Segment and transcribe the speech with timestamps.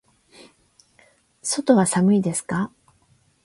[1.43, 2.71] 外は寒いですか。